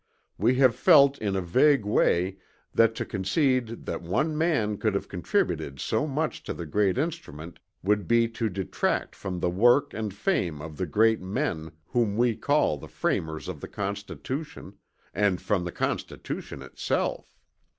[0.39, 2.37] We have felt in a vague way
[2.73, 7.59] that to concede that one man could have contributed so much to the great instrument
[7.83, 12.35] would be to detract from the work and fame of the great men whom we
[12.35, 14.73] call the framers of the Constitution,
[15.13, 17.37] and from the Constitution itself.